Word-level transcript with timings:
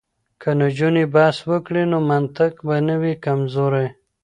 که 0.41 0.49
نجونې 0.59 1.05
بحث 1.15 1.37
وکړي 1.49 1.83
نو 1.91 1.97
منطق 2.11 2.53
به 2.67 2.75
نه 2.87 2.95
وي 3.01 3.13
کمزوری. 3.25 3.87